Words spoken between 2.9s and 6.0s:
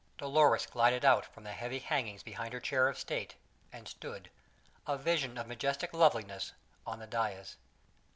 state, and stood, a vision of majestic